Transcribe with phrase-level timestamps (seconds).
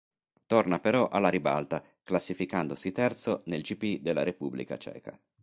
[0.47, 5.15] Torna però alla ribalta classificandosi terzo nel gp della Repubblica Ceca.